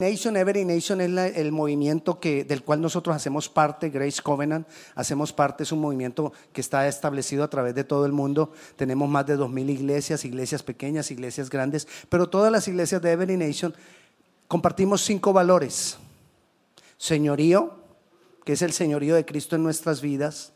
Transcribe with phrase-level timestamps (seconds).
[0.00, 5.32] Nation, Every Nation es el movimiento que, del cual nosotros hacemos parte, Grace Covenant, hacemos
[5.32, 8.52] parte, es un movimiento que está establecido a través de todo el mundo.
[8.76, 13.10] Tenemos más de dos mil iglesias, iglesias pequeñas, iglesias grandes, pero todas las iglesias de
[13.10, 13.74] Every Nation
[14.46, 15.98] compartimos cinco valores.
[16.96, 17.74] Señorío,
[18.44, 20.52] que es el señorío de Cristo en nuestras vidas.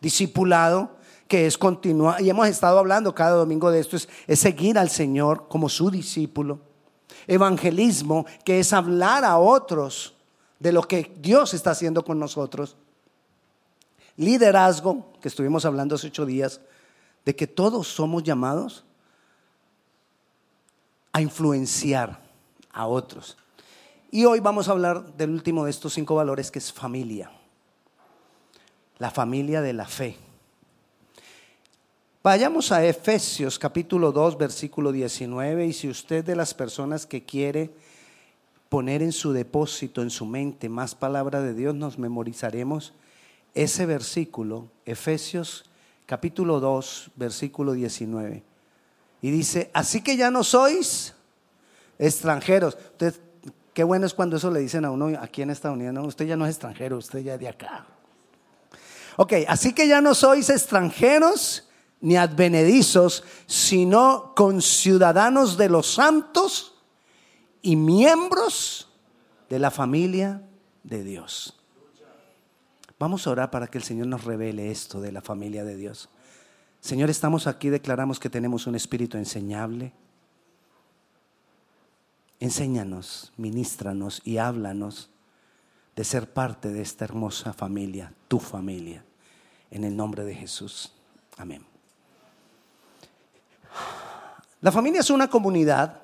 [0.00, 0.96] Discipulado,
[1.28, 4.90] que es continuar, y hemos estado hablando cada domingo de esto, es, es seguir al
[4.90, 6.71] Señor como su discípulo.
[7.26, 10.14] Evangelismo, que es hablar a otros
[10.58, 12.76] de lo que Dios está haciendo con nosotros.
[14.16, 16.60] Liderazgo, que estuvimos hablando hace ocho días,
[17.24, 18.84] de que todos somos llamados
[21.12, 22.20] a influenciar
[22.72, 23.36] a otros.
[24.10, 27.30] Y hoy vamos a hablar del último de estos cinco valores, que es familia.
[28.98, 30.16] La familia de la fe.
[32.24, 37.72] Vayamos a Efesios capítulo 2, versículo 19, y si usted de las personas que quiere
[38.68, 42.92] poner en su depósito, en su mente, más palabra de Dios, nos memorizaremos
[43.54, 45.64] ese versículo, Efesios
[46.06, 48.44] capítulo 2, versículo 19.
[49.20, 51.14] Y dice, así que ya no sois
[51.98, 52.78] extranjeros.
[52.92, 53.14] Usted,
[53.74, 56.26] qué bueno es cuando eso le dicen a uno aquí en Estados Unidos, no, usted
[56.26, 57.84] ya no es extranjero, usted ya es de acá.
[59.16, 61.68] Ok, así que ya no sois extranjeros
[62.02, 66.74] ni advenedizos, sino conciudadanos de los santos
[67.62, 68.88] y miembros
[69.48, 70.42] de la familia
[70.82, 71.58] de Dios.
[72.98, 76.08] Vamos a orar para que el Señor nos revele esto de la familia de Dios.
[76.80, 79.92] Señor, estamos aquí, declaramos que tenemos un espíritu enseñable.
[82.40, 85.10] Enséñanos, ministranos y háblanos
[85.94, 89.04] de ser parte de esta hermosa familia, tu familia,
[89.70, 90.92] en el nombre de Jesús.
[91.36, 91.71] Amén.
[94.60, 96.00] La familia es una comunidad,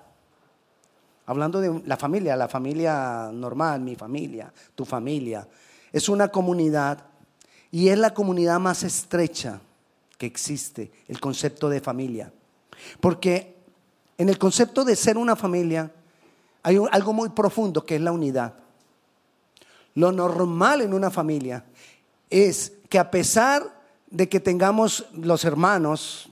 [1.27, 5.47] hablando de la familia, la familia normal, mi familia, tu familia,
[5.93, 7.05] es una comunidad
[7.71, 9.61] y es la comunidad más estrecha
[10.17, 12.33] que existe, el concepto de familia.
[13.01, 13.57] Porque
[14.17, 15.93] en el concepto de ser una familia
[16.63, 18.55] hay algo muy profundo que es la unidad.
[19.95, 21.65] Lo normal en una familia
[22.31, 23.63] es que a pesar
[24.11, 26.29] de que tengamos los hermanos,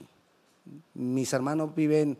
[0.93, 2.17] mis hermanos viven,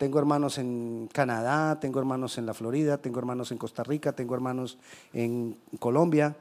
[0.00, 4.34] tengo hermanos en Canadá, tengo hermanos en la Florida, tengo hermanos en Costa Rica, tengo
[4.34, 4.78] hermanos
[5.12, 6.34] en Colombia.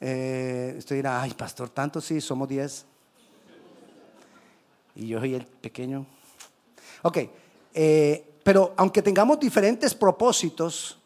[0.00, 2.84] Eh, usted dirá, ay, pastor, tanto sí, somos 10.
[4.96, 6.04] Y yo soy el pequeño.
[7.02, 7.18] Ok,
[7.72, 10.98] eh, pero aunque tengamos diferentes propósitos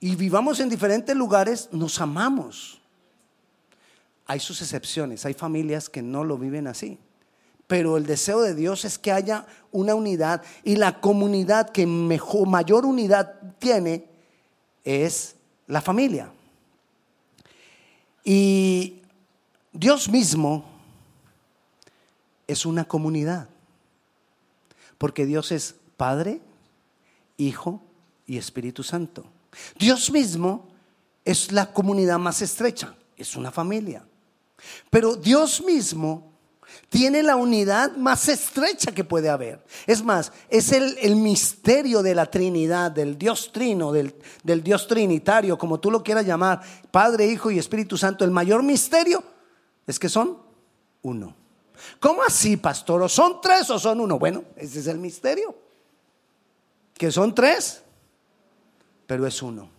[0.00, 2.80] y vivamos en diferentes lugares, nos amamos.
[4.26, 6.98] Hay sus excepciones, hay familias que no lo viven así.
[7.70, 12.48] Pero el deseo de Dios es que haya una unidad y la comunidad que mejor,
[12.48, 14.06] mayor unidad tiene
[14.82, 15.36] es
[15.68, 16.32] la familia.
[18.24, 19.02] Y
[19.72, 20.64] Dios mismo
[22.48, 23.46] es una comunidad.
[24.98, 26.40] Porque Dios es Padre,
[27.36, 27.80] Hijo
[28.26, 29.24] y Espíritu Santo.
[29.78, 30.66] Dios mismo
[31.24, 34.04] es la comunidad más estrecha, es una familia.
[34.90, 36.29] Pero Dios mismo
[36.88, 39.64] tiene la unidad más estrecha que puede haber.
[39.86, 44.86] Es más, es el, el misterio de la Trinidad, del Dios Trino, del, del Dios
[44.86, 46.60] Trinitario, como tú lo quieras llamar,
[46.90, 48.24] Padre, Hijo y Espíritu Santo.
[48.24, 49.22] El mayor misterio
[49.86, 50.38] es que son
[51.02, 51.34] uno.
[51.98, 53.02] ¿Cómo así, pastor?
[53.02, 54.18] ¿O son tres o son uno?
[54.18, 55.54] Bueno, ese es el misterio.
[56.94, 57.82] Que son tres,
[59.06, 59.70] pero es uno.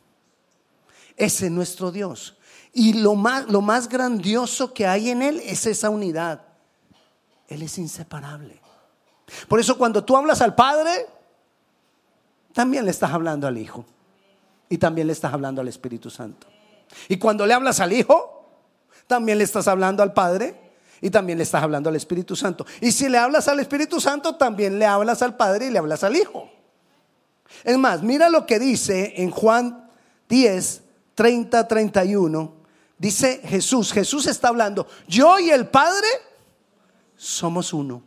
[1.16, 2.38] Ese es nuestro Dios.
[2.73, 6.50] Y lo más, lo más grandioso que hay en Él es esa unidad.
[7.51, 8.62] Él es inseparable.
[9.50, 11.06] Por eso cuando tú hablas al Padre,
[12.53, 13.85] también le estás hablando al Hijo.
[14.69, 16.47] Y también le estás hablando al Espíritu Santo.
[17.09, 18.47] Y cuando le hablas al Hijo,
[19.06, 20.56] también le estás hablando al Padre
[21.01, 22.66] y también le estás hablando al Espíritu Santo.
[22.79, 26.06] Y si le hablas al Espíritu Santo, también le hablas al Padre y le hablas
[26.06, 26.50] al Hijo.
[27.66, 29.90] Es más, mira lo que dice en Juan
[30.29, 30.84] 10,
[31.16, 32.53] 30, 31.
[32.97, 36.08] Dice Jesús, Jesús está hablando, yo y el Padre
[37.22, 38.02] somos uno.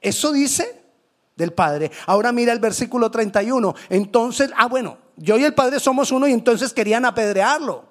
[0.00, 0.82] Eso dice
[1.36, 1.90] del Padre.
[2.06, 3.74] Ahora mira el versículo 31.
[3.90, 7.84] Entonces, ah, bueno, yo y el Padre somos uno y entonces querían apedrearlo.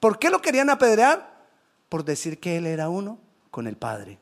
[0.00, 1.46] ¿Por qué lo querían apedrear?
[1.88, 3.18] Por decir que Él era uno
[3.50, 4.18] con el Padre.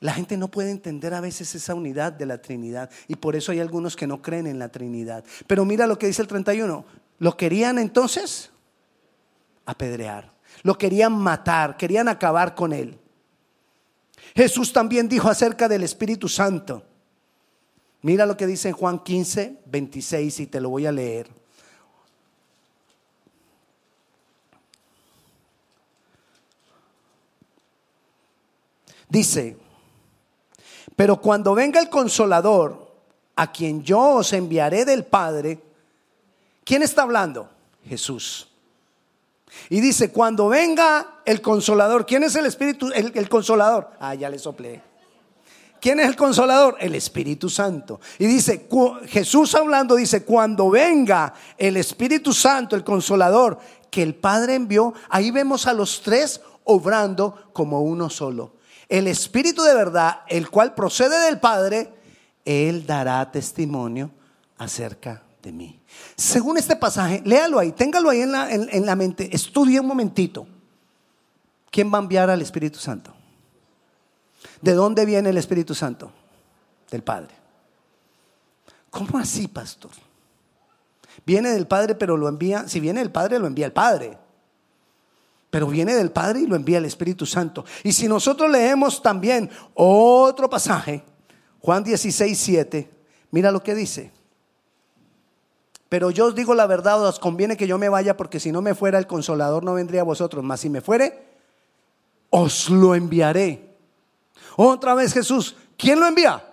[0.00, 3.50] La gente no puede entender a veces esa unidad de la Trinidad y por eso
[3.50, 5.24] hay algunos que no creen en la Trinidad.
[5.46, 6.84] Pero mira lo que dice el 31.
[7.18, 8.50] Lo querían entonces
[9.64, 10.32] apedrear.
[10.62, 12.98] Lo querían matar, querían acabar con él.
[14.38, 16.84] Jesús también dijo acerca del Espíritu Santo.
[18.02, 21.28] Mira lo que dice en Juan 15, 26 y te lo voy a leer.
[29.08, 29.56] Dice,
[30.94, 32.94] pero cuando venga el consolador,
[33.34, 35.58] a quien yo os enviaré del Padre,
[36.62, 37.50] ¿quién está hablando?
[37.88, 38.48] Jesús.
[39.70, 43.90] Y dice, cuando venga el consolador, ¿quién es el Espíritu, el, consolador?
[44.00, 44.82] Ah, ya le soplé.
[45.80, 46.76] ¿Quién es el consolador?
[46.80, 48.00] El Espíritu Santo.
[48.18, 48.68] Y dice,
[49.06, 53.58] Jesús hablando dice, cuando venga el Espíritu Santo, el consolador,
[53.90, 58.56] que el Padre envió, ahí vemos a los tres obrando como uno solo.
[58.88, 61.92] El Espíritu de verdad, el cual procede del Padre,
[62.44, 64.10] Él dará testimonio
[64.56, 65.80] acerca de mí.
[66.16, 70.46] Según este pasaje, léalo ahí, téngalo ahí en la, en la mente, estudie un momentito.
[71.70, 73.12] ¿Quién va a enviar al Espíritu Santo?
[74.60, 76.10] ¿De dónde viene el Espíritu Santo?
[76.90, 77.34] Del Padre.
[78.90, 79.90] ¿Cómo así, pastor?
[81.26, 84.18] Viene del Padre, pero lo envía, si viene del Padre, lo envía el Padre
[85.50, 87.64] pero viene del Padre y lo envía el Espíritu Santo.
[87.82, 91.02] Y si nosotros leemos también otro pasaje,
[91.60, 92.90] Juan 16, 7,
[93.30, 94.12] mira lo que dice.
[95.88, 98.60] Pero yo os digo la verdad, os conviene que yo me vaya, porque si no
[98.60, 101.26] me fuera el consolador no vendría a vosotros, mas si me fuere,
[102.30, 103.76] os lo enviaré.
[104.56, 106.44] Otra vez Jesús, ¿quién lo envía?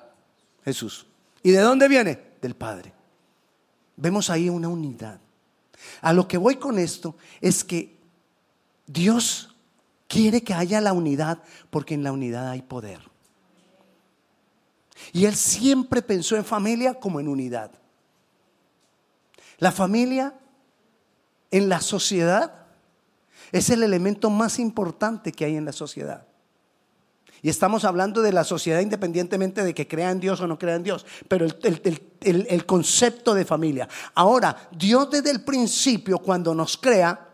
[0.64, 1.06] Jesús.
[1.44, 2.20] ¿Y de dónde viene?
[2.42, 2.94] Del Padre.
[3.98, 5.20] Vemos ahí una unidad.
[6.02, 7.98] A lo que voy con esto es que
[8.88, 9.56] Dios
[10.08, 11.40] quiere que haya la unidad
[11.70, 13.00] porque en la unidad hay poder.
[15.12, 17.72] Y Él siempre pensó en familia como en unidad.
[19.58, 20.34] La familia
[21.52, 22.66] en la sociedad
[23.52, 26.26] es el elemento más importante que hay en la sociedad.
[27.42, 30.76] Y estamos hablando de la sociedad independientemente de que crea en Dios o no crea
[30.76, 33.88] en Dios, pero el, el, concepto de familia.
[34.16, 37.30] Ahora, Dios desde el principio, cuando nos crea,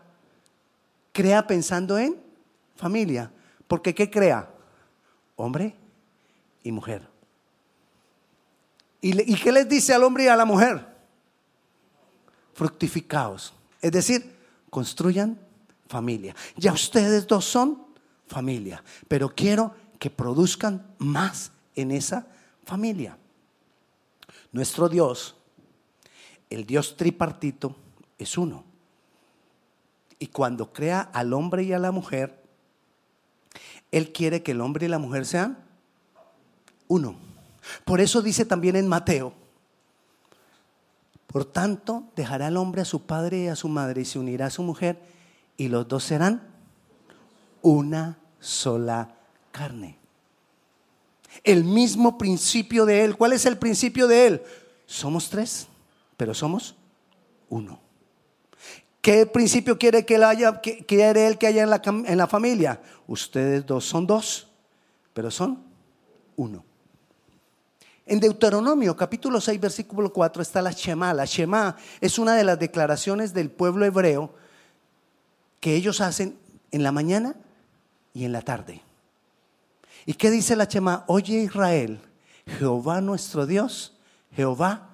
[1.12, 2.16] crea pensando en
[2.76, 3.30] familia.
[3.66, 4.50] Porque ¿qué crea?
[5.36, 5.74] Hombre
[6.62, 7.08] y mujer.
[9.00, 10.91] ¿Y, qué les dice al hombre y a la mujer?
[12.54, 13.52] Fructificaos.
[13.80, 14.36] Es decir,
[14.70, 15.38] construyan
[15.88, 16.34] familia.
[16.56, 17.84] Ya ustedes dos son
[18.26, 22.26] familia, pero quiero que produzcan más en esa
[22.64, 23.18] familia.
[24.50, 25.36] Nuestro Dios,
[26.50, 27.76] el Dios tripartito,
[28.18, 28.64] es uno.
[30.18, 32.42] Y cuando crea al hombre y a la mujer,
[33.90, 35.58] Él quiere que el hombre y la mujer sean
[36.88, 37.16] uno.
[37.84, 39.34] Por eso dice también en Mateo,
[41.32, 44.46] por tanto dejará el hombre a su padre y a su madre y se unirá
[44.46, 44.98] a su mujer
[45.56, 46.42] y los dos serán
[47.62, 49.14] una sola
[49.50, 49.98] carne.
[51.42, 53.16] El mismo principio de Él.
[53.16, 54.42] ¿Cuál es el principio de Él?
[54.84, 55.68] Somos tres,
[56.18, 56.74] pero somos
[57.48, 57.80] uno.
[59.00, 62.80] ¿Qué principio quiere que él haya, quiere él que haya en la familia?
[63.08, 64.46] Ustedes dos son dos,
[65.12, 65.60] pero son
[66.36, 66.64] uno.
[68.06, 71.14] En Deuteronomio capítulo 6 versículo 4 está la Shema.
[71.14, 74.34] La Shema es una de las declaraciones del pueblo hebreo
[75.60, 76.38] que ellos hacen
[76.70, 77.36] en la mañana
[78.12, 78.82] y en la tarde.
[80.04, 81.04] ¿Y qué dice la Shema?
[81.06, 82.00] Oye Israel,
[82.58, 83.96] Jehová nuestro Dios,
[84.34, 84.88] Jehová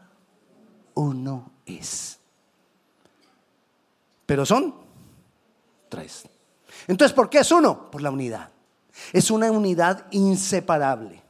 [0.94, 2.18] uno es
[4.28, 4.74] pero son
[5.88, 6.24] tres.
[6.86, 7.90] Entonces, ¿por qué es uno?
[7.90, 8.50] Por la unidad.
[9.10, 11.22] Es una unidad inseparable.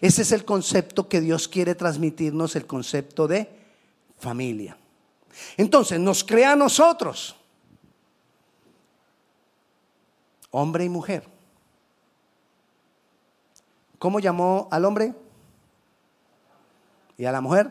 [0.00, 3.48] Ese es el concepto que Dios quiere transmitirnos, el concepto de
[4.18, 4.76] familia.
[5.56, 7.36] Entonces, nos crea a nosotros,
[10.50, 11.28] hombre y mujer.
[13.98, 15.14] ¿Cómo llamó al hombre?
[17.16, 17.70] ¿Y a la mujer?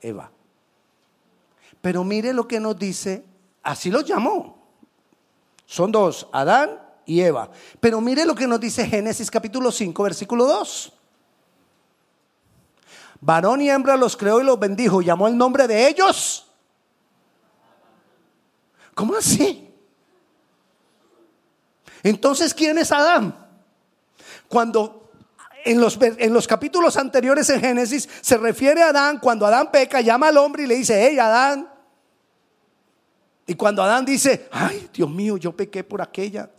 [0.00, 0.30] Eva.
[1.80, 3.24] Pero mire lo que nos dice,
[3.62, 4.58] así lo llamó.
[5.66, 7.50] Son dos, Adán y Eva.
[7.80, 10.92] Pero mire lo que nos dice Génesis capítulo 5, versículo 2.
[13.20, 15.00] Varón y hembra los creó y los bendijo.
[15.00, 16.46] Llamó el nombre de ellos.
[18.94, 19.68] ¿Cómo así?
[22.02, 23.36] Entonces, ¿quién es Adán?
[24.48, 25.10] Cuando
[25.64, 30.00] en los, en los, capítulos anteriores en Génesis se refiere a Adán, cuando Adán peca,
[30.00, 31.68] llama al hombre y le dice, hey Adán,
[33.46, 36.50] y cuando Adán dice, ay, Dios mío, yo pequé por aquella,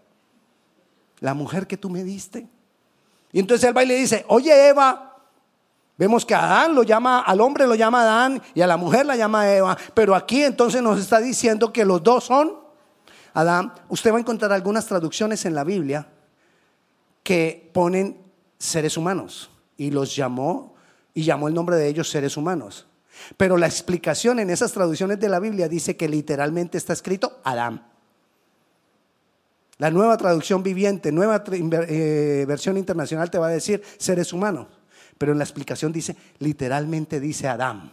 [1.24, 2.46] la mujer que tú me diste.
[3.32, 5.15] Y entonces él va y le dice, oye Eva,
[5.98, 9.15] vemos que Adán lo llama, al hombre lo llama Adán y a la mujer la
[9.15, 12.58] llama Eva, pero aquí entonces nos está diciendo que los dos son
[13.34, 13.74] Adán.
[13.88, 16.10] Usted va a encontrar algunas traducciones en la Biblia
[17.24, 18.18] que ponen
[18.60, 20.75] seres humanos y los llamó
[21.13, 22.86] y llamó el nombre de ellos seres humanos.
[23.38, 27.92] Pero la explicación en esas traducciones de la Biblia dice que literalmente está escrito Adán.
[29.84, 34.68] La nueva traducción viviente, nueva eh, versión internacional te va a decir seres humanos.
[35.18, 37.92] Pero en la explicación dice, literalmente dice Adán.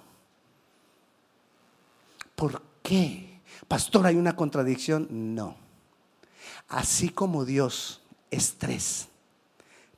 [2.36, 3.40] ¿Por qué?
[3.66, 5.08] Pastor, ¿hay una contradicción?
[5.34, 5.56] No.
[6.68, 9.08] Así como Dios es tres,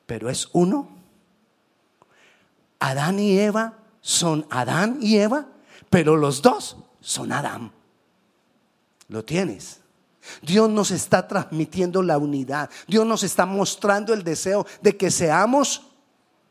[0.06, 0.88] pero es uno,
[2.78, 5.46] Adán y Eva son Adán y Eva,
[5.90, 7.70] pero los dos son Adán.
[9.08, 9.81] Lo tienes.
[10.42, 12.70] Dios nos está transmitiendo la unidad.
[12.86, 15.82] Dios nos está mostrando el deseo de que seamos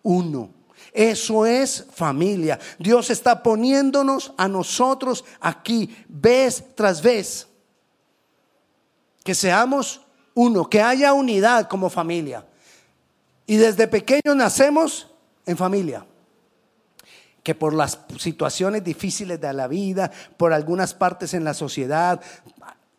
[0.03, 0.49] uno.
[0.93, 2.59] Eso es familia.
[2.77, 7.47] Dios está poniéndonos a nosotros aquí, vez tras vez.
[9.23, 10.01] Que seamos
[10.33, 12.45] uno, que haya unidad como familia.
[13.45, 15.07] Y desde pequeños nacemos
[15.45, 16.05] en familia
[17.43, 22.21] que por las situaciones difíciles de la vida, por algunas partes en la sociedad,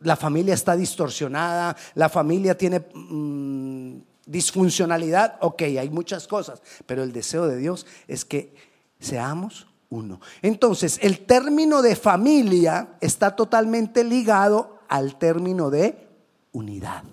[0.02, 7.12] la familia está distorsionada, la familia tiene mm, disfuncionalidad, ok, hay muchas cosas, pero el
[7.12, 8.54] deseo de Dios es que
[9.00, 10.20] seamos uno.
[10.40, 16.08] Entonces, el término de familia está totalmente ligado al término de
[16.52, 17.04] unidad.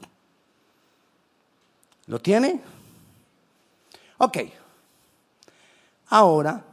[2.08, 2.62] ¿Lo tiene?
[4.18, 4.38] Ok.
[6.08, 6.64] Ahora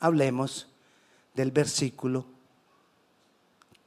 [0.00, 0.66] hablemos
[1.34, 2.31] del versículo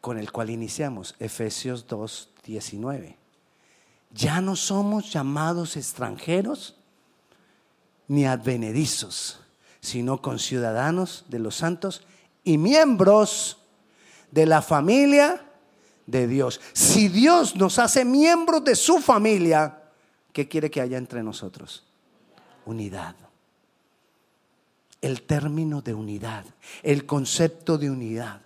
[0.05, 3.17] con el cual iniciamos, Efesios 2, 19.
[4.11, 6.75] Ya no somos llamados extranjeros
[8.07, 9.39] ni advenedizos,
[9.81, 12.03] sino conciudadanos de los santos
[12.43, 13.57] y miembros
[14.29, 15.43] de la familia
[16.05, 16.61] de Dios.
[16.73, 19.89] Si Dios nos hace miembros de su familia,
[20.31, 21.83] ¿qué quiere que haya entre nosotros?
[22.67, 23.15] Unidad
[25.01, 26.45] el término de unidad,
[26.81, 28.44] el concepto de unidad.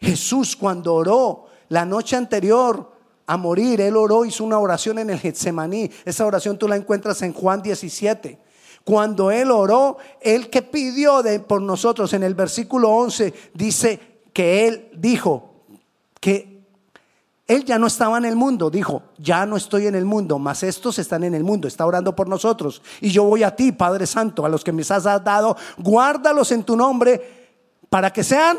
[0.00, 2.92] Jesús cuando oró la noche anterior
[3.26, 5.90] a morir, él oró, hizo una oración en el Getsemaní.
[6.04, 8.38] Esa oración tú la encuentras en Juan 17.
[8.84, 14.00] Cuando él oró, él que pidió de, por nosotros en el versículo 11 dice
[14.32, 15.50] que él dijo
[16.20, 16.58] que
[17.46, 20.62] él ya no estaba en el mundo, dijo, ya no estoy en el mundo, mas
[20.62, 22.82] estos están en el mundo, está orando por nosotros.
[23.00, 26.62] Y yo voy a ti, Padre Santo, a los que me has dado, guárdalos en
[26.62, 27.48] tu nombre
[27.88, 28.58] para que sean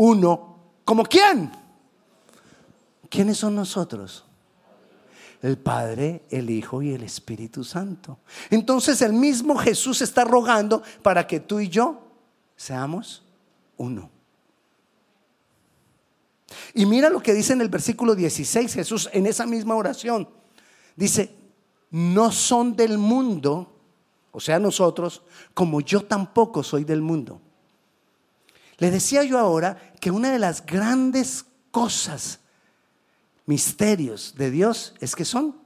[0.00, 0.56] uno.
[0.82, 1.52] ¿Como quién?
[3.10, 4.24] ¿Quiénes son nosotros?
[5.42, 8.18] El Padre, el Hijo y el Espíritu Santo.
[8.48, 12.00] Entonces el mismo Jesús está rogando para que tú y yo
[12.56, 13.22] seamos
[13.76, 14.10] uno.
[16.72, 20.26] Y mira lo que dice en el versículo 16 Jesús en esa misma oración.
[20.96, 21.36] Dice,
[21.90, 23.70] no son del mundo,
[24.32, 27.42] o sea, nosotros, como yo tampoco soy del mundo.
[28.80, 32.40] Le decía yo ahora que una de las grandes cosas,
[33.46, 35.56] misterios de Dios, es que son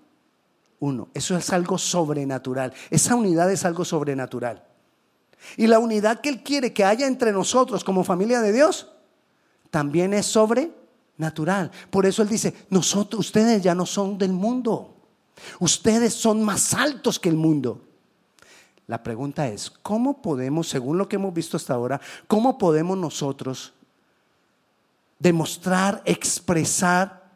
[0.81, 1.09] uno.
[1.15, 2.75] Eso es algo sobrenatural.
[2.91, 4.63] Esa unidad es algo sobrenatural.
[5.57, 8.91] Y la unidad que Él quiere que haya entre nosotros como familia de Dios,
[9.71, 10.85] también es sobrenatural
[11.17, 11.71] natural.
[11.91, 14.95] Por eso Él dice, nosotros, ustedes ya no son del mundo.
[15.61, 17.83] Ustedes son más altos que el mundo.
[18.87, 23.73] La pregunta es, ¿cómo podemos, según lo que hemos visto hasta ahora, cómo podemos nosotros
[25.19, 27.31] demostrar, expresar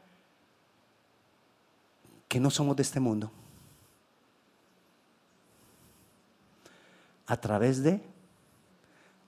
[2.28, 3.30] que no somos de este mundo?
[7.26, 8.02] A través de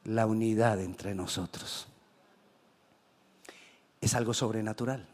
[0.04, 1.86] la unidad entre nosotros
[4.00, 5.06] es algo sobrenatural.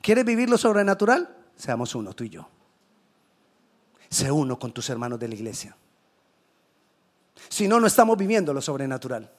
[0.00, 1.36] ¿Quieres vivir lo sobrenatural?
[1.56, 2.48] Seamos uno, tú y yo.
[4.08, 5.76] Sé uno con tus hermanos de la iglesia.
[7.48, 9.30] Si no, no estamos viviendo lo sobrenatural.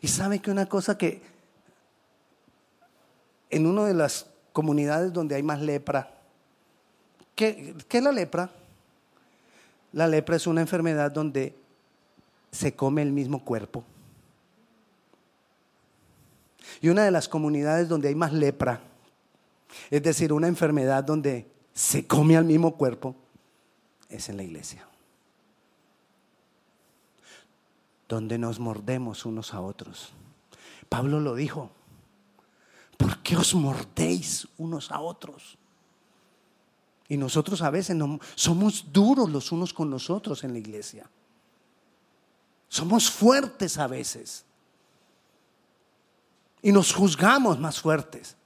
[0.00, 1.22] Y sabe que una cosa que
[3.50, 6.10] en una de las comunidades donde hay más lepra,
[7.34, 8.50] ¿qué, ¿qué es la lepra?
[9.92, 11.56] La lepra es una enfermedad donde
[12.50, 13.84] se come el mismo cuerpo.
[16.80, 18.80] Y una de las comunidades donde hay más lepra,
[19.90, 23.14] es decir, una enfermedad donde se come al mismo cuerpo,
[24.08, 24.87] es en la iglesia.
[28.08, 30.12] Donde nos mordemos unos a otros.
[30.88, 31.70] Pablo lo dijo.
[32.96, 35.58] ¿Por qué os mordéis unos a otros?
[37.08, 37.96] Y nosotros a veces
[38.34, 41.08] somos duros los unos con los otros en la iglesia.
[42.68, 44.44] Somos fuertes a veces.
[46.60, 48.36] Y nos juzgamos más fuertes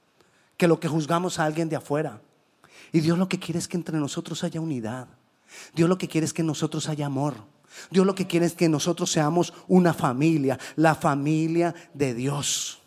[0.55, 2.21] que lo que juzgamos a alguien de afuera.
[2.91, 5.07] Y Dios lo que quiere es que entre nosotros haya unidad.
[5.73, 7.35] Dios lo que quiere es que nosotros haya amor.
[7.89, 12.79] Dios lo que quiere es que nosotros seamos una familia, la familia de Dios.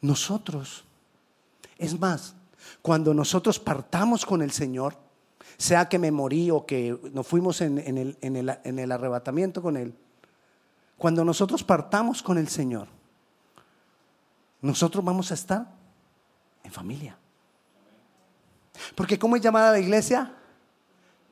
[0.00, 0.84] Nosotros,
[1.76, 2.34] es más,
[2.82, 4.96] cuando nosotros partamos con el Señor,
[5.56, 9.94] sea que me morí o que nos fuimos en, el, en el arrebatamiento con Él,
[10.96, 12.88] cuando nosotros partamos con el Señor,
[14.60, 15.66] nosotros vamos a estar
[16.64, 17.16] en familia.
[18.94, 20.32] Porque ¿cómo es llamada la iglesia?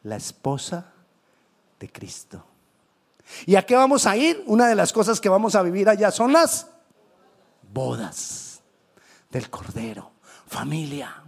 [0.02, 0.92] La esposa
[1.78, 2.44] de Cristo.
[3.44, 4.42] ¿Y a qué vamos a ir?
[4.46, 6.68] Una de las cosas que vamos a vivir allá son las
[7.72, 8.60] bodas
[9.30, 10.12] del Cordero,
[10.46, 11.22] familia.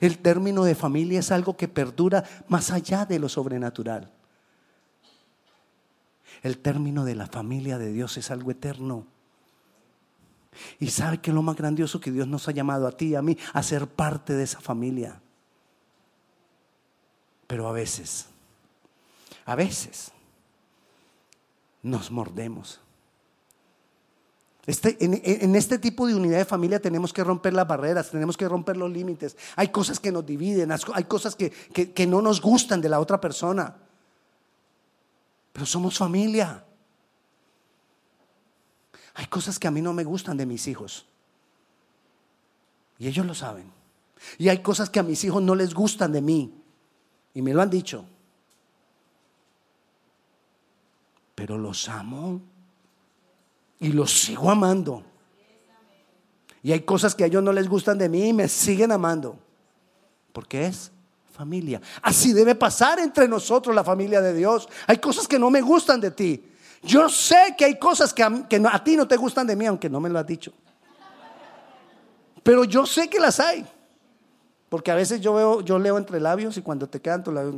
[0.00, 4.10] El término de familia es algo que perdura más allá de lo sobrenatural.
[6.42, 9.06] El término de la familia de Dios es algo eterno.
[10.78, 13.22] Y sabe que lo más grandioso que Dios nos ha llamado a ti y a
[13.22, 15.20] mí a ser parte de esa familia.
[17.46, 18.26] Pero a veces,
[19.44, 20.12] a veces
[21.82, 22.80] nos mordemos.
[24.66, 28.46] Este, en, este tipo de unidad de familia tenemos que romper las barreras, tenemos que
[28.46, 29.34] romper los límites.
[29.56, 33.18] Hay cosas que nos dividen, hay cosas que, que no nos gustan de la otra
[33.18, 33.74] persona.
[35.54, 36.64] Pero somos familia.
[39.18, 41.04] Hay cosas que a mí no me gustan de mis hijos.
[42.98, 43.68] Y ellos lo saben.
[44.38, 46.54] Y hay cosas que a mis hijos no les gustan de mí.
[47.34, 48.04] Y me lo han dicho.
[51.34, 52.40] Pero los amo.
[53.80, 55.02] Y los sigo amando.
[56.62, 59.36] Y hay cosas que a ellos no les gustan de mí y me siguen amando.
[60.32, 60.92] Porque es
[61.32, 61.80] familia.
[62.02, 64.68] Así debe pasar entre nosotros la familia de Dios.
[64.86, 66.44] Hay cosas que no me gustan de ti.
[66.82, 70.00] Yo sé que hay cosas que a, ti no te gustan de mí, aunque no
[70.00, 70.52] me lo has dicho.
[72.42, 73.66] Pero yo sé que las hay.
[74.68, 77.54] Porque a veces yo veo, yo leo entre labios y cuando te quedan tu labios.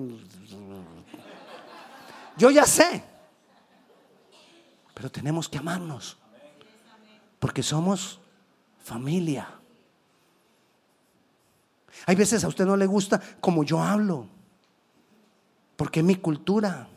[2.36, 3.02] Yo ya sé.
[4.94, 6.16] Pero tenemos que amarnos.
[7.38, 8.20] Porque somos
[8.82, 9.48] familia.
[12.06, 14.26] Hay veces a usted no le gusta como yo hablo.
[15.76, 16.88] Porque es mi cultura.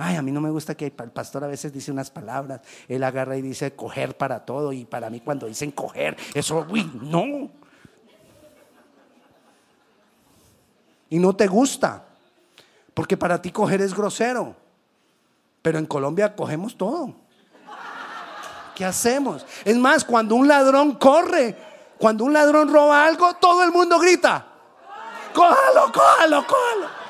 [0.00, 3.02] Ay, a mí no me gusta que el pastor a veces dice unas palabras, él
[3.02, 7.50] agarra y dice coger para todo y para mí cuando dicen coger, eso, uy, no.
[11.10, 12.04] Y no te gusta,
[12.94, 14.54] porque para ti coger es grosero,
[15.62, 17.14] pero en Colombia cogemos todo.
[18.76, 19.44] ¿Qué hacemos?
[19.64, 21.56] Es más, cuando un ladrón corre,
[21.98, 24.46] cuando un ladrón roba algo, todo el mundo grita,
[25.34, 27.07] cójalo, cójalo, cójalo.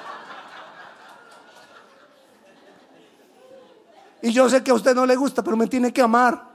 [4.28, 6.46] Y yo sé que a usted no le gusta, pero me tiene que amar.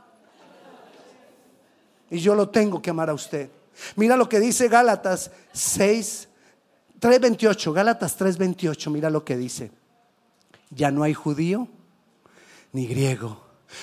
[2.12, 3.50] Y yo lo tengo que amar a usted.
[3.96, 6.28] Mira lo que dice Gálatas 6,
[7.02, 7.74] 3.28.
[7.74, 9.72] Gálatas 3.28, mira lo que dice.
[10.70, 11.68] Ya no hay judío
[12.74, 13.42] ni griego.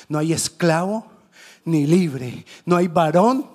[0.09, 1.11] No hay esclavo
[1.65, 2.47] ni libre.
[2.65, 3.51] No hay varón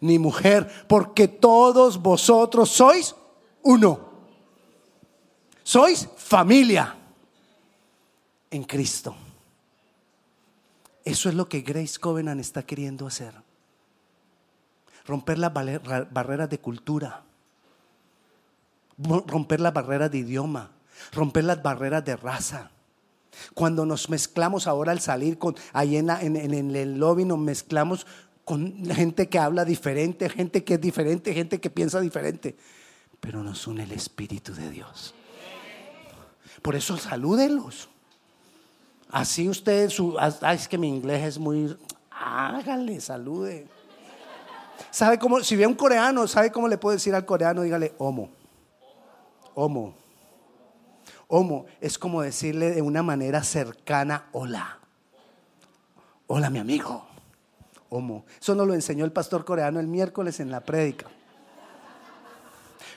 [0.00, 0.68] ni mujer.
[0.88, 3.14] Porque todos vosotros sois
[3.62, 4.00] uno.
[5.62, 6.92] Sois familia
[8.50, 9.14] en Cristo.
[11.06, 13.32] Eso es lo que Grace Covenant está queriendo hacer.
[15.06, 17.22] Romper las barreras de cultura,
[18.98, 20.72] romper las barreras de idioma,
[21.12, 22.72] romper las barreras de raza.
[23.54, 28.04] Cuando nos mezclamos ahora al salir con, ahí en, en el lobby, nos mezclamos
[28.44, 32.56] con gente que habla diferente, gente que es diferente, gente que piensa diferente.
[33.20, 35.14] Pero nos une el Espíritu de Dios.
[36.62, 37.90] Por eso salúdenlos.
[39.10, 40.16] Así usted, su,
[40.52, 41.76] es que mi inglés es muy,
[42.10, 43.66] hágale, salude.
[44.90, 45.40] ¿Sabe cómo?
[45.40, 47.62] Si ve a un coreano, ¿sabe cómo le puede decir al coreano?
[47.62, 48.30] Dígale, homo.
[49.54, 49.94] Homo.
[51.28, 54.78] Homo es como decirle de una manera cercana, hola.
[56.26, 57.06] Hola, mi amigo.
[57.88, 58.24] Homo.
[58.40, 61.06] Eso nos lo enseñó el pastor coreano el miércoles en la prédica.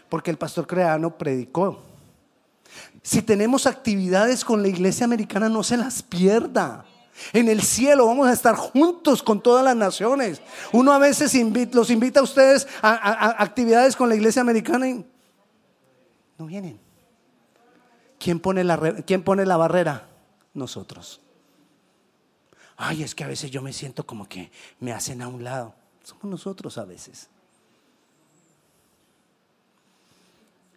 [0.10, 1.89] Porque el pastor coreano predicó
[3.02, 6.86] si tenemos actividades con la iglesia americana, no se las pierda.
[7.34, 10.42] En el cielo vamos a estar juntos con todas las naciones.
[10.72, 11.34] Uno a veces
[11.74, 15.06] los invita a ustedes a, actividades con la iglesia americana y
[16.38, 16.80] no vienen.
[18.18, 20.08] ¿Quién pone, la, ¿Quién pone la barrera?
[20.54, 21.22] Nosotros.
[22.76, 25.76] Ay, es que a veces yo me siento como que me hacen a un lado.
[26.04, 27.30] Somos nosotros a veces.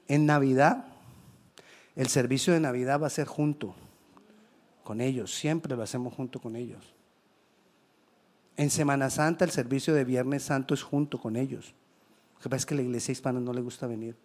[0.08, 0.91] En Navidad
[1.96, 3.74] el servicio de Navidad va a ser junto
[4.84, 6.94] con ellos, siempre lo hacemos junto con ellos.
[8.56, 11.74] En Semana Santa el servicio de Viernes Santo es junto con ellos.
[12.34, 14.16] Lo que pasa es que la iglesia hispana no le gusta venir.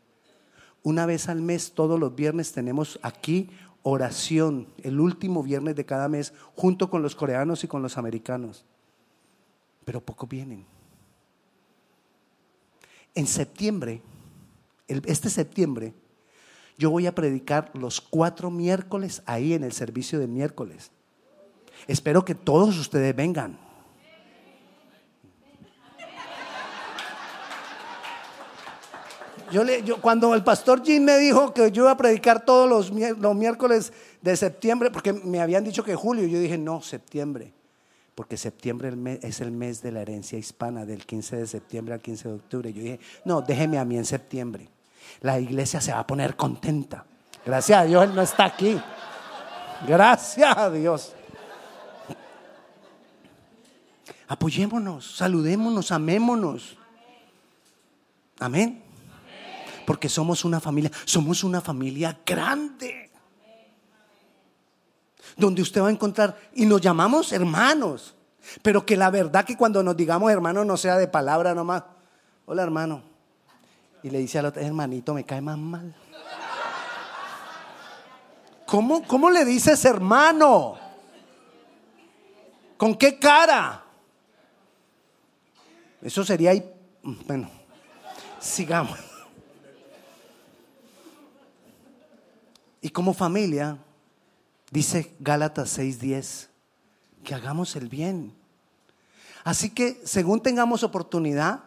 [0.84, 3.50] Una vez al mes, todos los viernes, tenemos aquí
[3.84, 8.66] oración, el último viernes de cada mes, junto con los coreanos y con los americanos.
[9.86, 10.66] Pero poco vienen.
[13.16, 14.02] En septiembre,
[14.88, 15.94] este septiembre,
[16.78, 20.92] yo voy a predicar los cuatro miércoles ahí en el servicio de miércoles.
[21.88, 23.58] Espero que todos ustedes vengan.
[30.02, 33.94] Cuando el pastor Jim me dijo que yo iba a predicar todos los, los miércoles
[34.22, 37.54] de septiembre, porque me habían dicho que julio, yo dije, no, septiembre,
[38.14, 42.28] porque septiembre es el mes de la herencia hispana, del 15 de septiembre al 15
[42.28, 42.74] de octubre.
[42.74, 44.70] Yo dije, no, déjeme a mí en septiembre.
[45.22, 47.06] La iglesia se va a poner contenta.
[47.46, 48.80] Gracias a Dios, Él no está aquí.
[49.88, 51.14] Gracias a Dios.
[54.28, 56.78] Apoyémonos, saludémonos, amémonos.
[58.40, 58.88] Amén
[59.88, 63.10] porque somos una familia, somos una familia grande.
[65.38, 68.14] Donde usted va a encontrar, y nos llamamos hermanos,
[68.62, 71.84] pero que la verdad que cuando nos digamos hermanos no sea de palabra nomás.
[72.48, 73.02] Hola hermano.
[74.08, 75.94] Y le dice al otro, hermanito, me cae más mal.
[78.66, 80.78] ¿Cómo, cómo le dices hermano?
[82.78, 83.84] ¿Con qué cara?
[86.02, 86.54] Eso sería,
[87.26, 87.50] bueno,
[88.40, 88.98] sigamos.
[92.80, 93.78] Y como familia,
[94.72, 96.48] dice Gálatas 6:10,
[97.26, 98.34] que hagamos el bien.
[99.44, 101.67] Así que según tengamos oportunidad,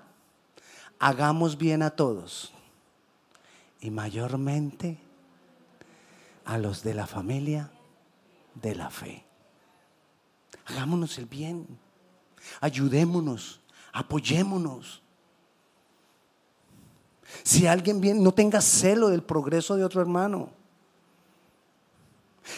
[1.00, 2.52] hagamos bien a todos.
[3.80, 4.98] Y mayormente
[6.44, 7.70] a los de la familia
[8.54, 9.24] de la fe.
[10.66, 11.66] Hagámonos el bien.
[12.60, 13.60] Ayudémonos.
[13.92, 15.02] Apoyémonos.
[17.42, 20.50] Si alguien bien, no tenga celo del progreso de otro hermano.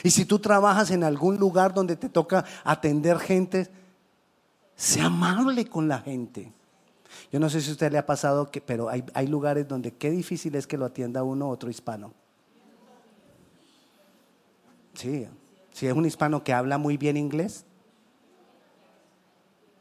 [0.03, 3.71] Y si tú trabajas en algún lugar donde te toca atender gente,
[4.75, 6.53] sea amable con la gente.
[7.31, 9.93] Yo no sé si a usted le ha pasado, que, pero hay, hay lugares donde
[9.93, 12.13] qué difícil es que lo atienda uno otro hispano.
[14.95, 15.27] Sí,
[15.73, 17.65] si es un hispano que habla muy bien inglés,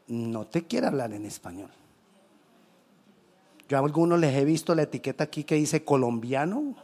[0.06, 1.70] no te quiere hablar en español.
[3.68, 6.74] Yo a algunos les he visto la etiqueta aquí que dice colombiano,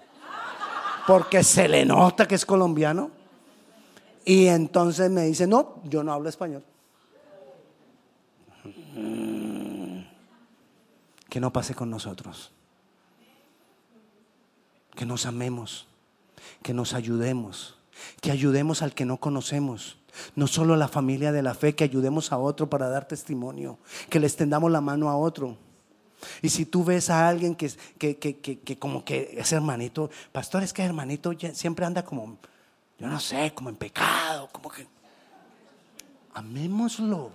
[1.06, 3.11] porque se le nota que es colombiano.
[4.24, 6.62] Y entonces me dice, no, yo no hablo español.
[11.28, 12.52] Que no pase con nosotros.
[14.94, 15.86] Que nos amemos.
[16.62, 17.76] Que nos ayudemos.
[18.20, 19.98] Que ayudemos al que no conocemos.
[20.34, 23.78] No solo a la familia de la fe, que ayudemos a otro para dar testimonio.
[24.08, 25.56] Que le extendamos la mano a otro.
[26.42, 30.64] Y si tú ves a alguien que, que, que, que como que es hermanito, pastor,
[30.64, 32.38] es que hermanito siempre anda como
[32.98, 34.86] yo no sé, como en pecado, como que...
[36.34, 37.30] Amémoslo.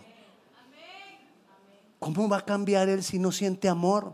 [2.04, 4.13] ¿Cómo va a cambiar él si no siente amor?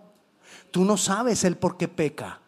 [0.70, 2.40] Tú no sabes el por qué peca.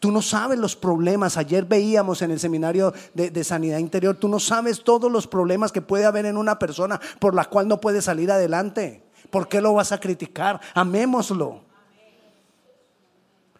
[0.00, 1.38] Tú no sabes los problemas.
[1.38, 5.80] Ayer veíamos en el seminario de, sanidad interior, tú no sabes todos los problemas que
[5.80, 9.02] puede haber en una persona por la cual no puede salir adelante.
[9.30, 10.60] ¿Por qué lo vas a criticar?
[10.74, 11.62] Amémoslo.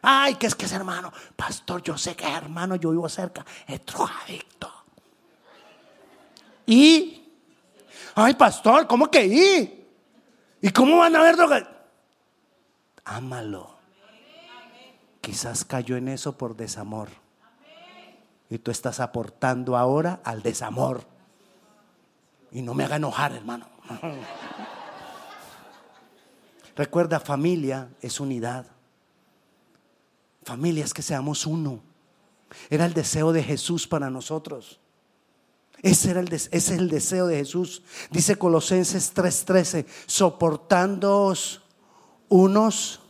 [0.03, 1.15] Ay, que es que es hermano.
[1.35, 3.43] Pastor, yo sé que es hermano, yo vivo cerca.
[3.67, 4.71] Es drogadicto.
[6.67, 7.25] ¿Y?
[8.15, 9.86] Ay, pastor, ¿cómo que y?
[10.67, 11.65] ¿Y cómo van a ver droga?
[13.05, 13.77] Ámalo.
[15.21, 17.09] Quizás cayó en eso por desamor.
[18.51, 21.05] Y tú estás aportando ahora al desamor.
[22.51, 23.69] Y no me haga enojar, hermano.
[26.75, 28.67] Recuerda, familia es unidad.
[30.43, 31.79] Familia es que seamos uno.
[32.71, 34.81] Era el deseo de Jesús para nosotros.
[35.83, 37.83] Ese, era el, es el deseo de Jesús.
[38.11, 41.63] Dice Colosenses 3:13, soportándoos
[42.29, 43.01] unos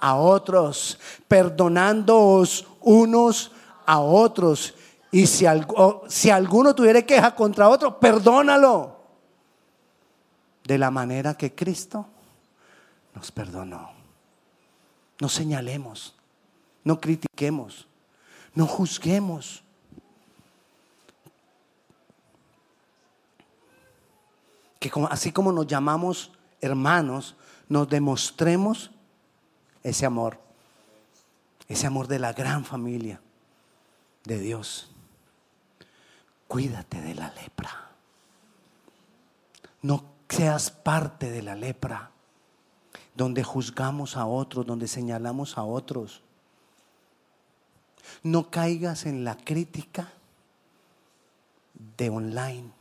[0.00, 3.52] a otros, perdonándoos unos
[3.86, 4.74] a otros.
[5.10, 5.44] Y si,
[6.08, 8.96] si alguno tuviera queja contra otro, perdónalo.
[10.64, 12.06] De la manera que Cristo
[13.14, 13.90] nos perdonó.
[15.20, 16.14] No señalemos
[16.84, 17.86] no critiquemos,
[18.54, 19.62] no juzguemos.
[24.82, 27.36] Que así como nos llamamos hermanos,
[27.68, 28.90] nos demostremos
[29.84, 30.40] ese amor,
[31.68, 33.20] ese amor de la gran familia
[34.24, 34.90] de Dios.
[36.48, 37.90] Cuídate de la lepra.
[39.82, 42.10] No seas parte de la lepra.
[43.14, 46.22] donde juzgamos a otros, donde señalamos a otros.
[48.24, 50.10] No caigas en la crítica
[51.98, 52.72] de online,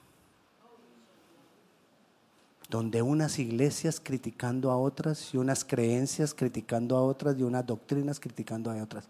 [2.71, 8.17] donde unas iglesias criticando a otras y unas creencias criticando a otras y unas doctrinas
[8.17, 9.09] criticando a otras.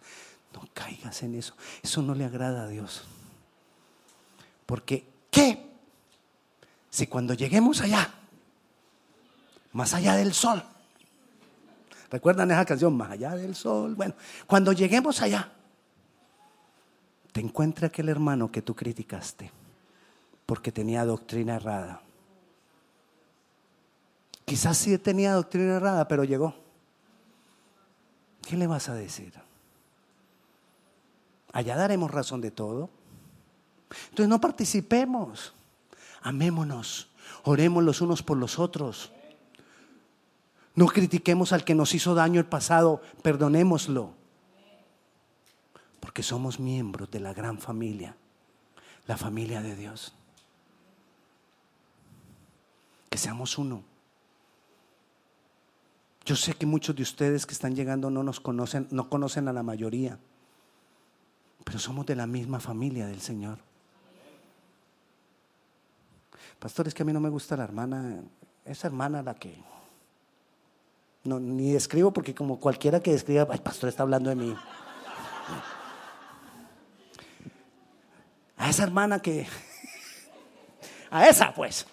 [0.52, 1.54] No caigas en eso.
[1.84, 3.04] Eso no le agrada a Dios.
[4.66, 5.70] Porque, ¿qué?
[6.90, 8.12] Si cuando lleguemos allá,
[9.74, 10.64] más allá del sol,
[12.10, 12.98] ¿recuerdan esa canción?
[12.98, 13.94] Más allá del sol.
[13.94, 14.16] Bueno,
[14.48, 15.52] cuando lleguemos allá,
[17.32, 19.52] te encuentra aquel hermano que tú criticaste
[20.48, 22.02] porque tenía doctrina errada.
[24.52, 26.54] Quizás sí tenía doctrina errada, pero llegó.
[28.42, 29.34] ¿Qué le vas a decir?
[31.54, 32.90] Allá daremos razón de todo.
[34.10, 35.54] Entonces no participemos.
[36.22, 37.08] Amémonos.
[37.46, 39.14] Oremos los unos por los otros.
[40.76, 43.02] No critiquemos al que nos hizo daño el pasado.
[43.22, 44.12] Perdonémoslo.
[46.02, 48.18] Porque somos miembros de la gran familia.
[49.08, 50.14] La familia de Dios.
[53.10, 53.90] Que seamos uno.
[56.32, 59.52] Yo sé que muchos de ustedes que están llegando no nos conocen, no conocen a
[59.52, 60.18] la mayoría
[61.66, 63.60] pero somos de la misma familia del Señor.
[66.58, 68.22] Pastor, es que a mí no me gusta la hermana,
[68.64, 69.62] esa hermana la que...
[71.26, 74.56] No, ni escribo porque como cualquiera que escriba, ay, pastor está hablando de mí.
[78.56, 79.46] A esa hermana que...
[81.12, 81.86] A esa pues.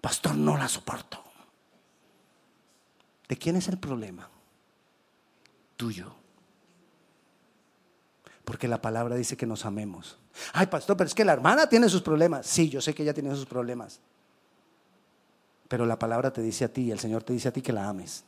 [0.00, 1.25] Pastor, no la soporto.
[3.28, 4.28] ¿De quién es el problema?
[5.76, 6.14] Tuyo.
[8.44, 10.18] Porque la palabra dice que nos amemos.
[10.52, 12.46] Ay, pastor, pero es que la hermana tiene sus problemas.
[12.46, 14.00] Sí, yo sé que ella tiene sus problemas.
[15.68, 17.88] Pero la palabra te dice a ti, el Señor te dice a ti que la
[17.88, 18.24] ames.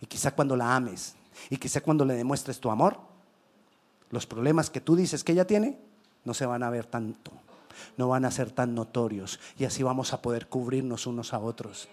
[0.00, 1.16] Y quizá cuando la ames,
[1.50, 2.98] y quizá cuando le demuestres tu amor,
[4.10, 5.78] los problemas que tú dices que ella tiene
[6.24, 7.32] no se van a ver tanto,
[7.96, 9.38] no van a ser tan notorios.
[9.58, 11.88] Y así vamos a poder cubrirnos unos a otros.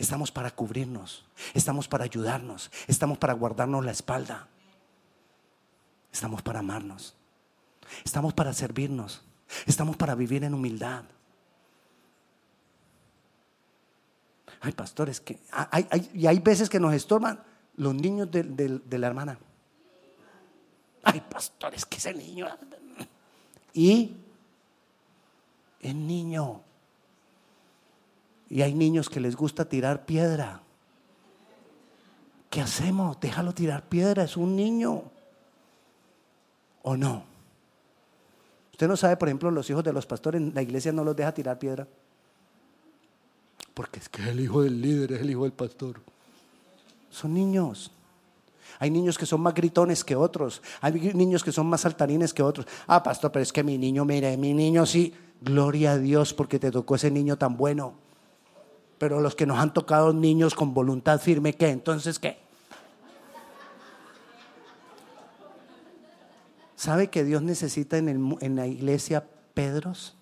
[0.00, 4.48] Estamos para cubrirnos, estamos para ayudarnos, estamos para guardarnos la espalda.
[6.10, 7.14] Estamos para amarnos.
[8.02, 9.22] Estamos para servirnos.
[9.66, 11.04] Estamos para vivir en humildad.
[14.62, 15.38] Hay pastores que...
[15.52, 17.44] Hay, y hay veces que nos estorban
[17.76, 19.38] los niños de, de la hermana.
[21.02, 22.48] Hay pastores que ese niño...
[23.74, 24.16] Y
[25.82, 26.62] el niño.
[28.50, 30.60] Y hay niños que les gusta tirar piedra.
[32.50, 33.18] ¿Qué hacemos?
[33.20, 35.04] Déjalo tirar piedra, es un niño
[36.82, 37.24] o no?
[38.72, 41.32] Usted no sabe, por ejemplo, los hijos de los pastores, la iglesia no los deja
[41.32, 41.86] tirar piedra.
[43.74, 46.00] Porque es que el hijo del líder es el hijo del pastor.
[47.10, 47.92] Son niños.
[48.78, 50.62] Hay niños que son más gritones que otros.
[50.80, 52.66] Hay niños que son más saltarines que otros.
[52.86, 55.14] Ah, pastor, pero es que mi niño, mire, mi niño sí.
[55.42, 57.94] Gloria a Dios porque te tocó ese niño tan bueno.
[59.00, 61.70] Pero los que nos han tocado niños con voluntad firme, ¿qué?
[61.70, 62.38] Entonces, ¿qué?
[66.76, 70.18] ¿Sabe que Dios necesita en, la iglesia Pedros?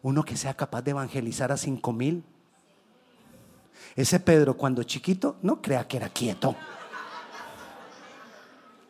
[0.00, 2.24] Uno que sea capaz de evangelizar a cinco mil.
[3.94, 6.56] Ese Pedro cuando chiquito no crea que era quieto.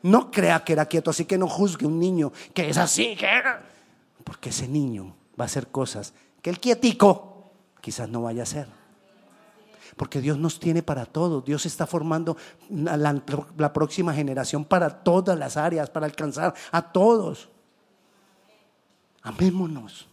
[0.04, 3.28] No crea que era quieto, así que no juzgue un niño que es así, que
[4.22, 6.14] porque ese niño va a hacer cosas
[6.46, 8.68] que el quietico quizás no vaya a hacer.
[9.96, 11.44] Porque Dios nos tiene para todos.
[11.44, 12.36] Dios está formando
[12.70, 17.48] la, próxima generación para todas las áreas, para alcanzar a todos.
[19.22, 20.06] Amémonos.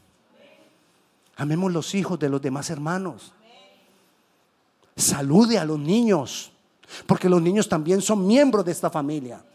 [1.36, 3.32] Amemos los hijos de los demás hermanos.
[4.96, 6.52] Salude a los niños,
[7.06, 9.46] porque los niños también son miembros de esta familia.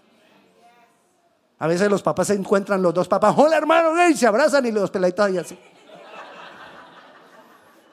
[1.59, 4.71] A veces los papás se encuentran los dos papás, hola hermano, y se abrazan y
[4.71, 5.59] los peladitos y así.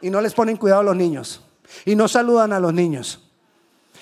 [0.06, 1.42] Y no les ponen cuidado a los niños.
[1.84, 3.22] Y no saludan a los niños.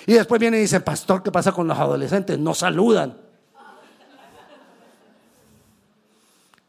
[0.05, 2.37] Y después viene y dice, pastor, ¿qué pasa con los adolescentes?
[2.37, 3.17] No saludan.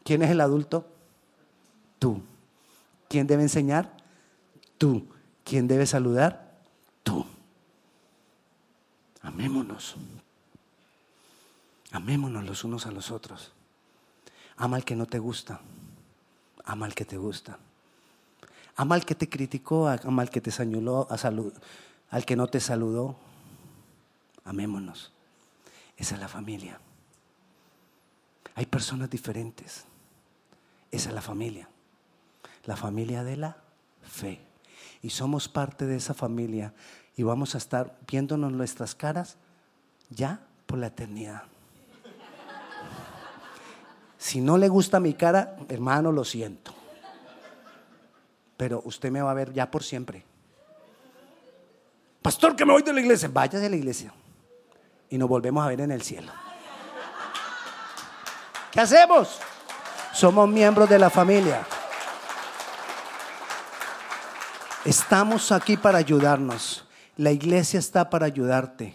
[0.05, 0.87] ¿Quién es el adulto?
[1.99, 2.21] Tú.
[3.09, 3.91] ¿Quién debe enseñar?
[4.77, 5.05] Tú.
[5.43, 6.55] ¿Quién debe saludar?
[7.03, 7.25] Tú.
[9.21, 9.97] Amémonos.
[11.91, 13.51] Amémonos los unos a los otros.
[14.55, 15.59] Ama al que no te gusta.
[16.63, 17.59] Ama al que te gusta.
[18.75, 21.07] Ama al que te criticó, ama al que te señaló,
[22.09, 23.15] al que no te saludó.
[24.43, 25.13] Amémonos.
[25.97, 26.79] Esa es la familia.
[28.55, 29.85] Hay personas diferentes.
[30.91, 31.69] Esa es la familia.
[32.65, 33.57] la familia de la
[34.01, 34.41] fe.
[35.01, 36.73] Y somos parte de esa familia
[37.15, 39.37] y vamos a estar viéndonos nuestras caras
[40.09, 41.43] ya por la eternidad.
[44.17, 46.73] Si no le gusta mi cara, hermano, lo siento.
[48.57, 50.23] Pero usted me va a ver ya por siempre.
[52.21, 53.29] Pastor, que me voy de la iglesia.
[53.31, 54.13] Váyase de la iglesia.
[55.09, 56.31] Y nos volvemos a ver en el cielo.
[58.71, 59.39] ¿Qué hacemos?
[60.11, 61.65] Somos miembros de la familia.
[64.83, 66.85] Estamos aquí para ayudarnos.
[67.17, 68.93] La iglesia está para ayudarte.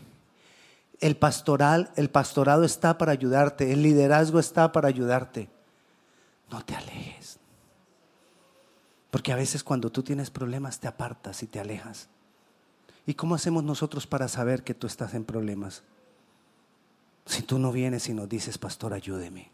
[1.01, 3.73] El pastoral, el pastorado está para ayudarte.
[3.73, 5.49] El liderazgo está para ayudarte.
[6.51, 7.00] No te alejes.
[9.11, 12.09] Porque a veces cuando tú tienes problemas te apartas y te alejas.
[13.07, 15.83] ¿Y cómo hacemos nosotros para saber que tú estás en problemas?
[17.27, 19.51] Si tú no vienes y nos dices, pastor, ayúdeme.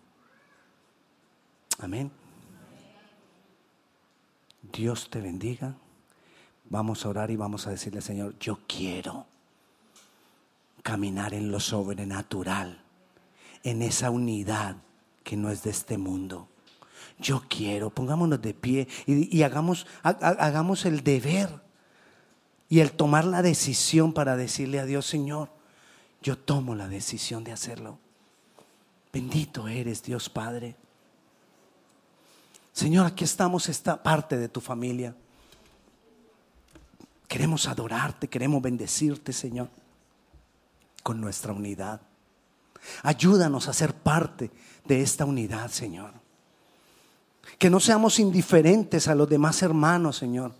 [1.79, 2.11] Amén.
[4.73, 5.75] Dios te bendiga.
[6.69, 9.27] Vamos a orar y vamos a decirle, Señor, yo quiero
[10.83, 12.81] caminar en lo sobrenatural,
[13.63, 14.77] en esa unidad
[15.23, 16.49] que no es de este mundo.
[17.19, 21.49] Yo quiero, pongámonos de pie y, hagamos, hagamos el deber
[22.69, 25.51] y el tomar la decisión para decirle a Dios, Señor,
[26.23, 27.99] yo tomo la decisión de hacerlo.
[29.13, 30.77] Bendito eres, Dios Padre.
[32.73, 35.15] Señor, aquí estamos esta parte de tu familia.
[37.27, 39.71] Queremos adorarte, queremos bendecirte, Señor,
[41.03, 42.03] con nuestra unidad.
[43.03, 44.51] Ayúdanos a ser parte
[44.85, 46.26] de esta unidad, Señor.
[47.59, 50.53] Que no seamos indiferentes a los demás hermanos, Señor,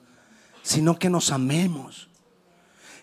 [0.63, 2.09] sino que nos amemos.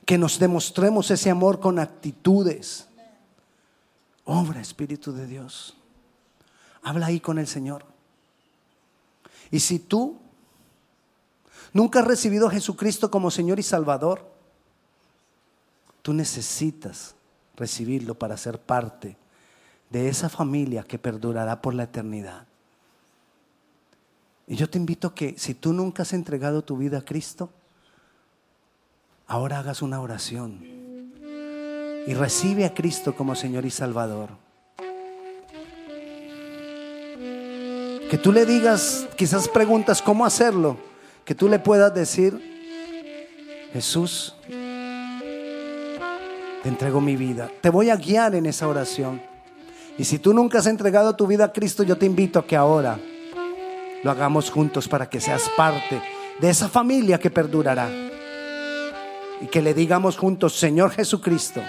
[0.06, 2.88] Que nos demostremos ese amor con actitudes.
[4.25, 5.75] Obra, Espíritu de Dios.
[6.82, 7.86] Habla ahí con el Señor.
[9.51, 10.17] Y si tú
[11.71, 14.34] nunca has recibido a Jesucristo como Señor y Salvador,
[16.01, 17.15] tú necesitas
[17.56, 19.17] recibirlo para ser parte
[19.89, 22.47] de esa familia que perdurará por la eternidad.
[24.47, 27.49] Y yo te invito que si tú nunca has entregado tu vida a Cristo,
[29.25, 30.60] ahora hagas una oración
[32.06, 34.32] y recibe a Cristo como Señor y Salvador.
[38.10, 40.77] Que tú le digas, quizás preguntas cómo hacerlo,
[41.25, 42.51] que tú le puedas decir,
[43.71, 44.36] Jesús,
[46.62, 47.49] te entrego mi vida.
[47.62, 49.21] Te voy a guiar en esa oración.
[49.97, 52.56] Y si tú nunca has entregado tu vida a Cristo, yo te invito a que
[52.56, 52.99] ahora
[54.03, 56.01] lo hagamos juntos para que seas parte
[56.39, 57.89] de esa familia que perdurará.
[59.41, 61.61] Y que le digamos juntos, Señor Jesucristo,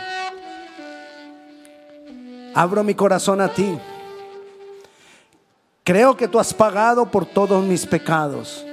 [2.54, 3.78] abro mi corazón a ti.
[5.82, 8.64] Creo que tú has pagado por todos mis pecados.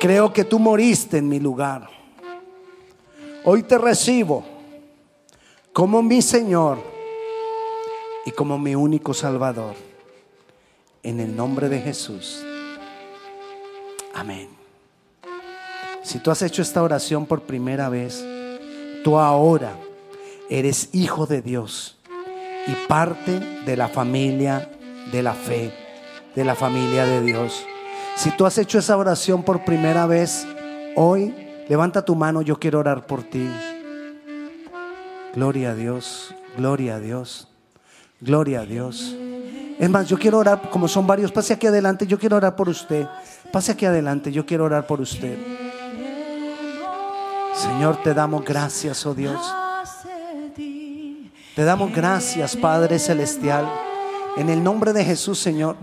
[0.00, 1.88] Creo que tú moriste en mi lugar.
[3.44, 4.44] Hoy te recibo
[5.72, 6.78] como mi Señor
[8.26, 9.93] y como mi único Salvador.
[11.04, 12.44] En el nombre de Jesús.
[14.12, 14.48] Amén.
[16.02, 18.24] Si tú has hecho esta oración por primera vez,
[19.04, 19.76] tú ahora
[20.50, 21.96] eres hijo de Dios
[22.66, 24.70] y parte de la familia
[25.12, 25.72] de la fe,
[26.34, 27.64] de la familia de Dios.
[28.16, 30.46] Si tú has hecho esa oración por primera vez,
[30.96, 31.34] hoy
[31.68, 33.48] levanta tu mano, yo quiero orar por ti.
[35.34, 37.48] Gloria a Dios, gloria a Dios,
[38.20, 39.16] gloria a Dios.
[39.78, 42.68] Es más, yo quiero orar, como son varios, pase aquí adelante, yo quiero orar por
[42.68, 43.06] usted.
[43.50, 45.36] Pase aquí adelante, yo quiero orar por usted.
[47.54, 49.40] Señor, te damos gracias, oh Dios.
[51.54, 53.68] Te damos gracias, Padre Celestial.
[54.36, 55.76] En el nombre de Jesús, Señor.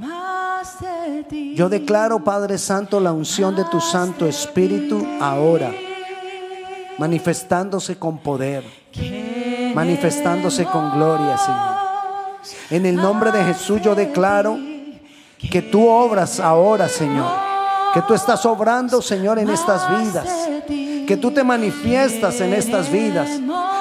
[1.56, 5.72] Yo declaro, Padre Santo, la unción de tu Santo Espíritu ahora,
[6.98, 8.64] manifestándose con poder,
[9.74, 11.71] manifestándose con gloria, Señor.
[12.70, 14.58] En el nombre de Jesús yo declaro
[15.50, 17.32] que tú obras ahora, Señor.
[17.94, 20.28] Que tú estás obrando, Señor, en estas vidas.
[20.68, 23.30] Que tú te manifiestas en estas vidas.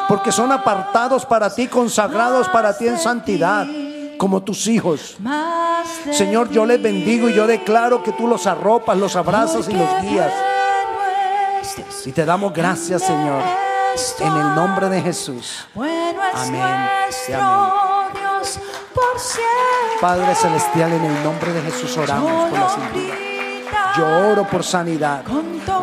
[0.08, 3.66] Porque son apartados para ti, consagrados para ti en santidad,
[4.18, 5.16] como tus hijos.
[6.10, 10.02] Señor, yo les bendigo y yo declaro que tú los arropas, los abrazas y los
[10.02, 10.32] guías.
[12.04, 13.42] Y te damos gracias, Señor,
[14.18, 15.66] en el nombre de Jesús.
[15.76, 16.16] Amén.
[16.34, 17.89] amén.
[20.00, 23.30] Padre Celestial, en el nombre de Jesús oramos por la cintura.
[23.96, 25.22] Yo oro por sanidad.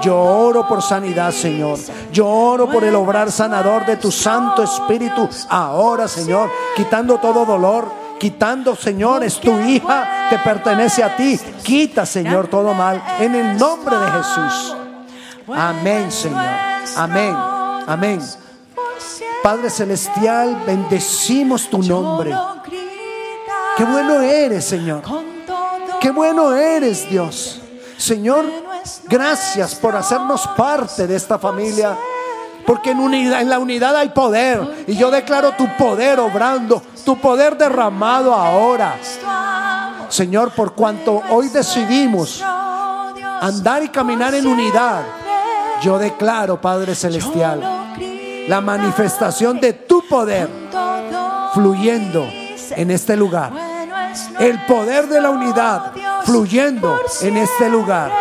[0.01, 1.78] Yo oro por sanidad, Señor.
[2.12, 7.91] Yo oro por el obrar sanador de tu Santo Espíritu ahora, Señor, quitando todo dolor,
[8.20, 11.39] quitando, Señor, es tu hija, te pertenece a ti.
[11.64, 14.76] Quita, Señor, todo mal en el nombre de Jesús.
[15.53, 16.45] Amén, Señor.
[16.95, 17.36] Amén.
[17.88, 18.22] Amén.
[19.43, 22.34] Padre Celestial, bendecimos tu nombre.
[23.78, 25.04] Qué bueno eres, Señor.
[26.02, 27.62] Qué bueno eres, Dios.
[27.98, 28.46] Señor,
[29.06, 31.96] gracias por hacernos parte de esta familia.
[32.66, 34.84] Porque en, unidad, en la unidad hay poder.
[34.88, 38.96] Y yo declaro tu poder obrando, tu poder derramado ahora.
[40.10, 45.04] Señor, por cuanto hoy decidimos andar y caminar en unidad,
[45.82, 47.62] yo declaro, Padre Celestial,
[48.48, 50.50] la manifestación de tu poder
[51.54, 52.28] fluyendo
[52.72, 53.66] en este lugar.
[54.39, 55.93] El poder de la unidad
[56.24, 58.11] fluyendo en este lugar.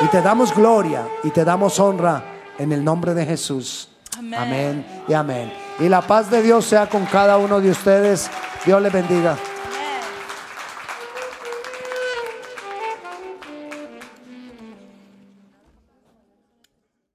[0.00, 2.24] Y te damos gloria y te damos honra
[2.58, 3.88] en el nombre de Jesús.
[4.18, 5.52] Amén, y amén.
[5.78, 8.30] Y la paz de Dios sea con cada uno de ustedes.
[8.64, 9.36] Dios les bendiga.